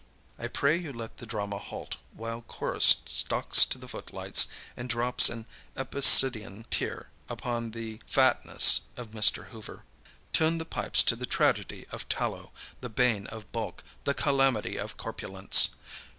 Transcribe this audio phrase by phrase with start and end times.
[0.39, 5.29] I pray you let the drama halt while Chorus stalks to the footlights and drops
[5.29, 5.45] an
[5.77, 9.49] epicedian tear upon the fatness of Mr.
[9.49, 9.83] Hoover.
[10.33, 14.97] Tune the pipes to the tragedy of tallow, the bane of bulk, the calamity of
[14.97, 15.75] corpulence.